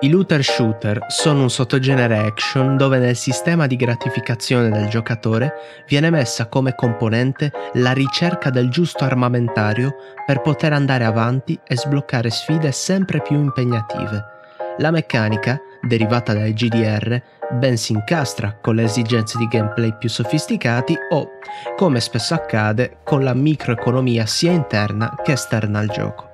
[0.00, 6.08] I looter shooter sono un sottogenere action dove nel sistema di gratificazione del giocatore viene
[6.08, 12.70] messa come componente la ricerca del giusto armamentario per poter andare avanti e sbloccare sfide
[12.70, 14.24] sempre più impegnative.
[14.78, 17.20] La meccanica, derivata dai GDR,
[17.50, 21.30] ben si incastra con le esigenze di gameplay più sofisticati o,
[21.74, 26.27] come spesso accade, con la microeconomia sia interna che esterna al gioco.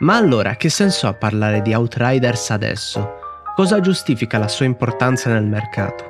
[0.00, 3.18] Ma allora che senso ha parlare di Outriders adesso?
[3.54, 6.08] Cosa giustifica la sua importanza nel mercato?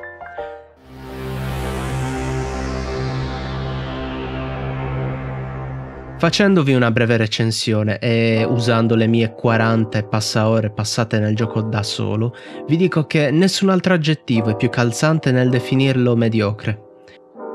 [6.19, 11.63] Facendovi una breve recensione e usando le mie 40 e passa ore passate nel gioco
[11.63, 12.37] da solo,
[12.69, 16.90] vi dico che nessun altro aggettivo è più calzante nel definirlo mediocre.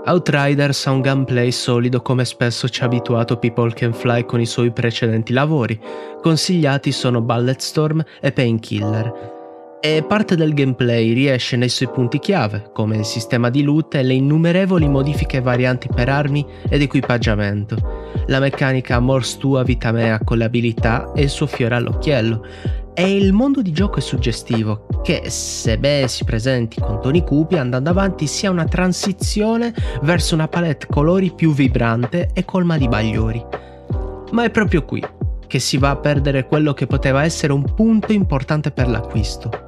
[0.08, 4.46] Outriders ha un gameplay solido come spesso ci ha abituato People Can Fly con i
[4.46, 5.80] suoi precedenti lavori,
[6.22, 9.34] consigliati sono Bulletstorm e Painkiller.
[9.82, 14.04] E parte del gameplay riesce nei suoi punti chiave, come il sistema di loot e
[14.04, 17.76] le innumerevoli modifiche varianti per armi ed equipaggiamento,
[18.28, 22.46] la meccanica Morse tua vita mea con le abilità e il suo fiore all'occhiello,
[22.96, 27.90] e il mondo di gioco è suggestivo, che sebbene si presenti con toni cupi, andando
[27.90, 33.46] avanti sia una transizione verso una palette colori più vibrante e colma di bagliori.
[34.32, 35.04] Ma è proprio qui
[35.46, 39.65] che si va a perdere quello che poteva essere un punto importante per l'acquisto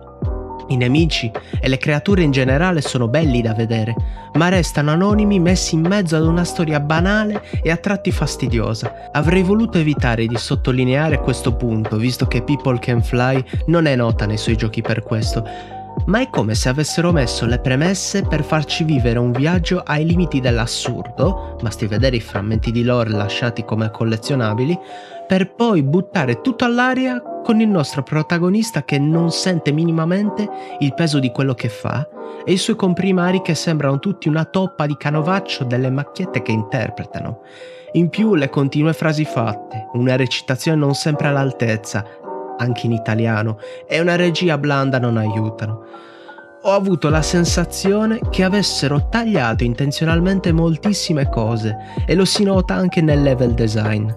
[0.67, 3.95] i nemici e le creature in generale sono belli da vedere,
[4.33, 9.09] ma restano anonimi messi in mezzo ad una storia banale e a tratti fastidiosa.
[9.11, 14.25] Avrei voluto evitare di sottolineare questo punto, visto che People Can Fly non è nota
[14.25, 18.83] nei suoi giochi per questo, ma è come se avessero messo le premesse per farci
[18.83, 24.77] vivere un viaggio ai limiti dell'assurdo, basti vedere i frammenti di lore lasciati come collezionabili,
[25.27, 31.19] per poi buttare tutto all'aria con il nostro protagonista che non sente minimamente il peso
[31.19, 32.07] di quello che fa
[32.45, 37.41] e i suoi comprimari che sembrano tutti una toppa di canovaccio delle macchiette che interpretano.
[37.93, 42.05] In più le continue frasi fatte, una recitazione non sempre all'altezza,
[42.57, 45.85] anche in italiano, e una regia blanda non aiutano.
[46.63, 53.01] Ho avuto la sensazione che avessero tagliato intenzionalmente moltissime cose e lo si nota anche
[53.01, 54.09] nel level design.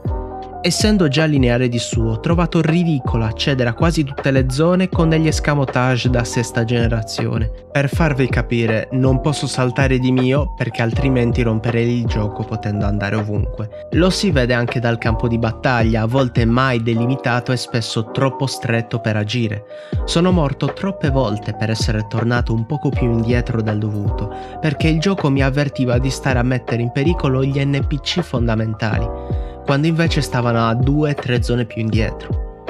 [0.62, 5.08] Essendo già lineare di suo, ho trovato ridicolo accedere a quasi tutte le zone con
[5.08, 7.50] degli escamotage da sesta generazione.
[7.72, 13.16] Per farvi capire, non posso saltare di mio perché altrimenti romperei il gioco potendo andare
[13.16, 13.88] ovunque.
[13.92, 18.46] Lo si vede anche dal campo di battaglia, a volte mai delimitato e spesso troppo
[18.46, 19.64] stretto per agire.
[20.04, 25.00] Sono morto troppe volte per essere tornato un poco più indietro del dovuto, perché il
[25.00, 30.66] gioco mi avvertiva di stare a mettere in pericolo gli NPC fondamentali quando invece stavano
[30.66, 32.64] a 2-3 zone più indietro.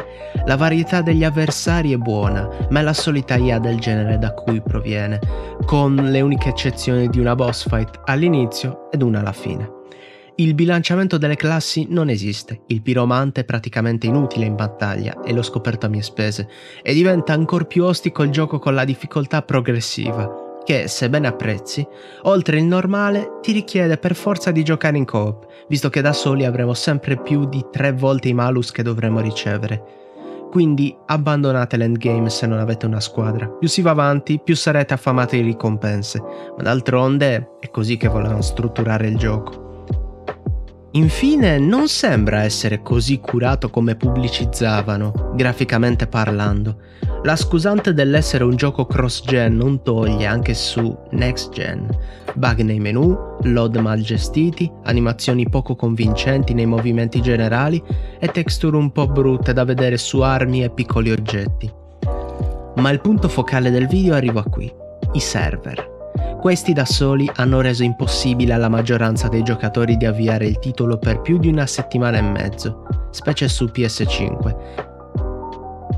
[0.44, 4.60] La varietà degli avversari è buona, ma è la solita IA del genere da cui
[4.60, 5.18] proviene,
[5.64, 9.78] con le uniche eccezioni di una boss fight all'inizio ed una alla fine.
[10.34, 15.42] Il bilanciamento delle classi non esiste, il piromante è praticamente inutile in battaglia e l'ho
[15.42, 16.50] scoperto a mie spese,
[16.82, 21.86] e diventa ancora più ostico il gioco con la difficoltà progressiva, che, sebbene apprezzi,
[22.22, 26.44] oltre il normale ti richiede per forza di giocare in coop, visto che da soli
[26.44, 29.98] avremo sempre più di tre volte i malus che dovremo ricevere.
[30.50, 33.46] Quindi abbandonate l'endgame se non avete una squadra.
[33.46, 36.20] Più si va avanti, più sarete affamati di ricompense,
[36.56, 39.69] ma d'altronde è così che volevano strutturare il gioco.
[40.92, 46.78] Infine, non sembra essere così curato come pubblicizzavano, graficamente parlando.
[47.22, 51.86] La scusante dell'essere un gioco cross-gen non toglie anche su next-gen.
[52.34, 57.80] Bug nei menu, load mal gestiti, animazioni poco convincenti nei movimenti generali
[58.18, 61.70] e texture un po' brutte da vedere su armi e piccoli oggetti.
[62.76, 64.72] Ma il punto focale del video arriva qui,
[65.12, 65.89] i server.
[66.40, 71.20] Questi da soli hanno reso impossibile alla maggioranza dei giocatori di avviare il titolo per
[71.20, 74.88] più di una settimana e mezzo, specie su PS5.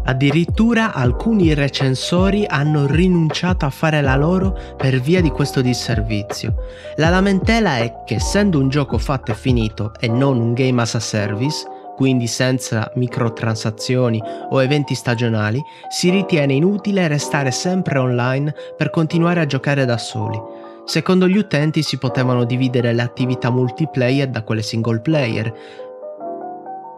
[0.05, 6.57] Addirittura alcuni recensori hanno rinunciato a fare la loro per via di questo disservizio.
[6.97, 10.97] La lamentela è che essendo un gioco fatto e finito e non un game as
[10.97, 11.65] a service,
[11.97, 19.47] quindi senza microtransazioni o eventi stagionali, si ritiene inutile restare sempre online per continuare a
[19.47, 20.41] giocare da soli.
[20.85, 25.53] Secondo gli utenti si potevano dividere le attività multiplayer da quelle single player,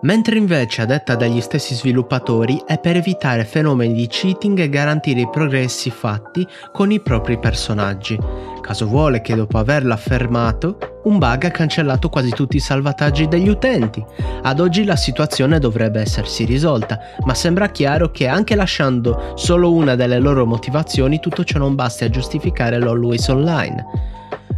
[0.05, 5.21] mentre invece a detta degli stessi sviluppatori è per evitare fenomeni di cheating e garantire
[5.21, 8.19] i progressi fatti con i propri personaggi.
[8.61, 13.49] Caso vuole che dopo averlo affermato, un bug ha cancellato quasi tutti i salvataggi degli
[13.49, 14.03] utenti.
[14.43, 19.97] Ad oggi la situazione dovrebbe essersi risolta, ma sembra chiaro che anche lasciando solo una
[19.97, 24.13] delle loro motivazioni tutto ciò non basti a giustificare l'Always Online.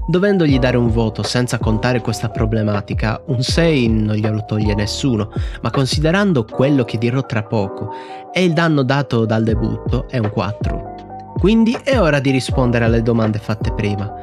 [0.09, 5.33] Dovendogli dare un voto senza contare questa problematica, un 6 non glielo toglie nessuno,
[5.63, 7.91] ma considerando quello che dirò tra poco
[8.33, 11.35] e il danno dato dal debutto è un 4.
[11.39, 14.15] Quindi è ora di rispondere alle domande fatte prima.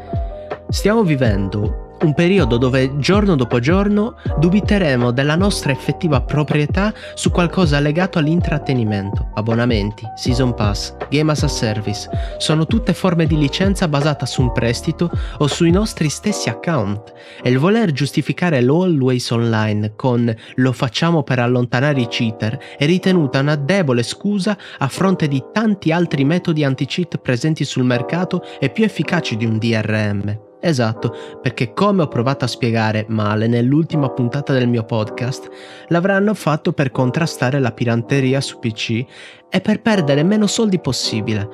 [0.70, 7.80] Stiamo vivendo un periodo dove giorno dopo giorno dubiteremo della nostra effettiva proprietà su qualcosa
[7.80, 9.32] legato all'intrattenimento.
[9.34, 14.52] Abbonamenti, season pass, game as a service, sono tutte forme di licenza basata su un
[14.52, 21.24] prestito o sui nostri stessi account e il voler giustificare l'always online con lo facciamo
[21.24, 26.64] per allontanare i cheater è ritenuta una debole scusa a fronte di tanti altri metodi
[26.66, 30.43] anti-cheat presenti sul mercato e più efficaci di un DRM.
[30.66, 35.50] Esatto, perché come ho provato a spiegare male nell'ultima puntata del mio podcast,
[35.90, 39.06] l'avranno fatto per contrastare la pirateria su PC
[39.50, 41.50] e per perdere meno soldi possibile.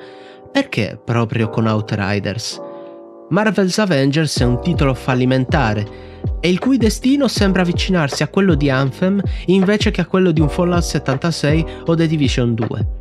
[0.52, 2.60] Perché proprio con Outriders?
[3.30, 5.84] Marvel's Avengers è un titolo fallimentare
[6.38, 10.40] e il cui destino sembra avvicinarsi a quello di Anthem invece che a quello di
[10.40, 12.98] un Fallout 76 o The Division 2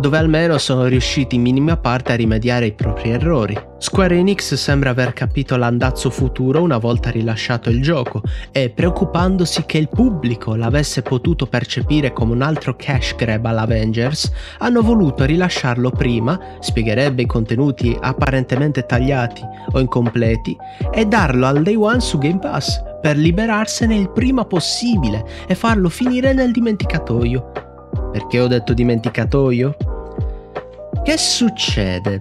[0.00, 3.72] dove almeno sono riusciti in minima parte a rimediare ai propri errori.
[3.84, 9.76] Square Enix sembra aver capito l'andazzo futuro una volta rilasciato il gioco e preoccupandosi che
[9.76, 16.40] il pubblico l'avesse potuto percepire come un altro cash grab all'Avengers, hanno voluto rilasciarlo prima,
[16.60, 19.42] spiegherebbe i contenuti apparentemente tagliati
[19.72, 20.56] o incompleti,
[20.90, 25.90] e darlo al day one su Game Pass per liberarsene il prima possibile e farlo
[25.90, 27.52] finire nel dimenticatoio.
[28.12, 29.76] Perché ho detto dimenticatoio?
[31.02, 32.20] Che succede?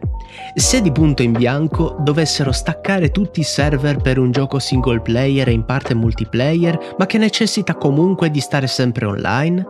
[0.56, 5.48] Se di punto in bianco dovessero staccare tutti i server per un gioco single player
[5.48, 9.66] e in parte multiplayer, ma che necessita comunque di stare sempre online?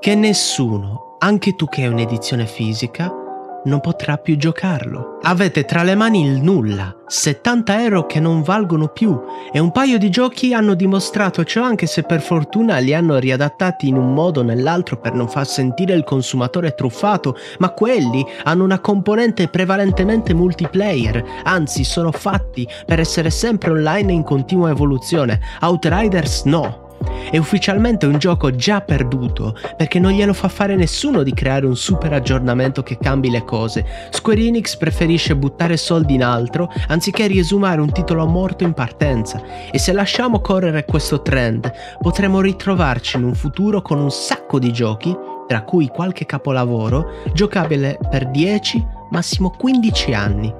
[0.00, 3.21] Che nessuno, anche tu che hai un'edizione fisica,
[3.64, 5.18] non potrà più giocarlo.
[5.22, 9.20] Avete tra le mani il nulla, 70 euro che non valgono più
[9.52, 13.88] e un paio di giochi hanno dimostrato ciò anche se per fortuna li hanno riadattati
[13.88, 18.64] in un modo o nell'altro per non far sentire il consumatore truffato, ma quelli hanno
[18.64, 25.40] una componente prevalentemente multiplayer, anzi sono fatti per essere sempre online in continua evoluzione.
[25.60, 26.90] Outriders no.
[27.30, 31.76] È ufficialmente un gioco già perduto perché non glielo fa fare nessuno di creare un
[31.76, 33.84] super aggiornamento che cambi le cose.
[34.10, 39.78] Square Enix preferisce buttare soldi in altro anziché riesumare un titolo morto in partenza e
[39.78, 41.70] se lasciamo correre questo trend
[42.00, 45.16] potremo ritrovarci in un futuro con un sacco di giochi,
[45.46, 50.54] tra cui qualche capolavoro, giocabile per 10, massimo 15 anni.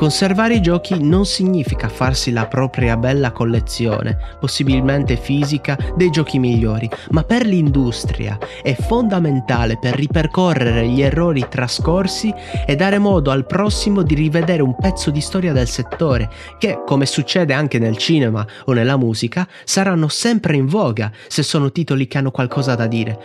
[0.00, 6.88] Conservare i giochi non significa farsi la propria bella collezione, possibilmente fisica, dei giochi migliori,
[7.10, 12.32] ma per l'industria è fondamentale per ripercorrere gli errori trascorsi
[12.64, 17.04] e dare modo al prossimo di rivedere un pezzo di storia del settore, che, come
[17.04, 22.16] succede anche nel cinema o nella musica, saranno sempre in voga se sono titoli che
[22.16, 23.18] hanno qualcosa da dire.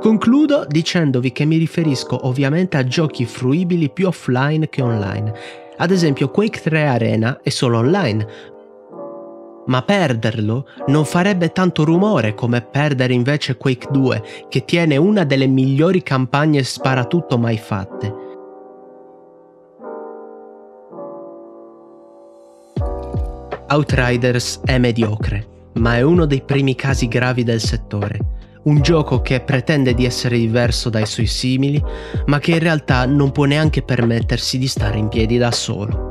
[0.00, 6.30] Concludo dicendovi che mi riferisco ovviamente a giochi fruibili più offline che online ad esempio
[6.30, 8.26] Quake 3 Arena è solo online,
[9.66, 15.46] ma perderlo non farebbe tanto rumore come perdere invece Quake 2, che tiene una delle
[15.46, 18.14] migliori campagne sparatutto mai fatte.
[23.68, 29.40] Outriders è mediocre, ma è uno dei primi casi gravi del settore un gioco che
[29.40, 31.82] pretende di essere diverso dai suoi simili,
[32.26, 36.09] ma che in realtà non può neanche permettersi di stare in piedi da solo.